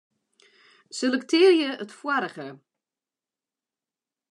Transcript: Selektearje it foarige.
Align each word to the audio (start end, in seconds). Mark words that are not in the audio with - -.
Selektearje 0.99 1.67
it 1.85 1.91
foarige. 1.99 2.47